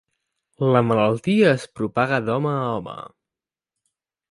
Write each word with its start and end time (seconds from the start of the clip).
La 0.75 0.81
malaltia 0.91 1.51
es 1.59 1.67
propaga 1.81 2.19
d'home 2.31 2.55
a 2.55 2.65
home. 2.73 2.99